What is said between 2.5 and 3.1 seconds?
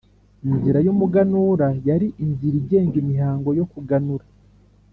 igenga